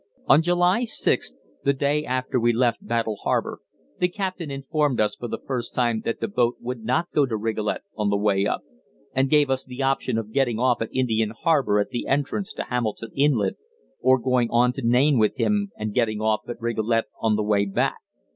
[0.25, 3.59] On July 6th, the day after we left Battle Harbour,
[3.99, 7.37] the captain informed us for the first time that the boat would not go to
[7.37, 8.61] Rigolet on the way up,
[9.13, 12.63] and gave us the option of getting off at Indian Harbour at the entrance to
[12.63, 13.57] Hamilton Inlet
[13.99, 17.67] or going on to Nain with him and getting off at Rigolet on the way
[17.67, 17.99] back.